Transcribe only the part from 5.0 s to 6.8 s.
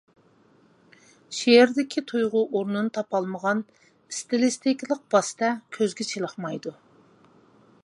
ۋاسىتە كۆزگە چېلىقمايدۇ.